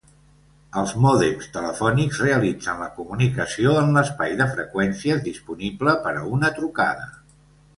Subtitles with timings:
[0.81, 7.07] Els mòdems telefònics realitzen la comunicació en l'espai de freqüències disponible per a una trucada.